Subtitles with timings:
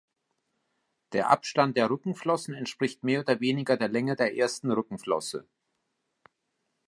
[1.13, 5.47] Der Abstand der Rückenflossen entspricht mehr oder weniger der Länge der ersten Rückenflosse.